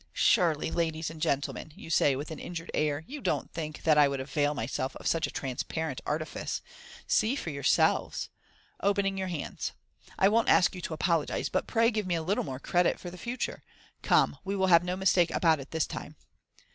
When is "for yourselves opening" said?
7.35-9.15